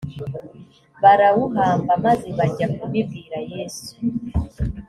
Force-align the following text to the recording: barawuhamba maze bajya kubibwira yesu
barawuhamba 1.01 1.91
maze 2.05 2.27
bajya 2.37 2.67
kubibwira 2.77 3.37
yesu 3.53 3.93